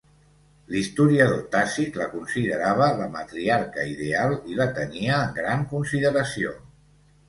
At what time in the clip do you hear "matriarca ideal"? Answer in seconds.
3.19-4.37